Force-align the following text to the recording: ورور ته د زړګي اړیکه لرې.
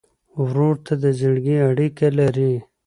ورور 0.45 0.75
ته 0.85 0.93
د 1.03 1.05
زړګي 1.19 1.55
اړیکه 1.69 2.07
لرې. 2.19 2.53